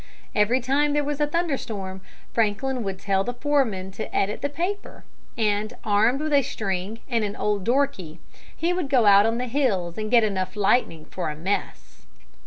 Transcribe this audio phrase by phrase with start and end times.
[0.33, 2.01] Every time there was a thunderstorm
[2.33, 5.05] Franklin would tell the foreman to edit the paper,
[5.37, 8.17] and, armed with a string and an old door key,
[8.57, 12.07] he would go out on the hills and get enough lightning for a mess.